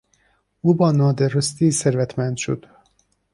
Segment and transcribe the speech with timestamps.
[0.61, 2.65] او با نادرستی ثروتمند شد.